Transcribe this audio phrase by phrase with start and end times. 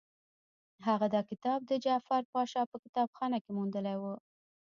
[0.87, 4.13] هغه دا کتاب د جعفر پاشا په کتابخانه کې موندلی وو.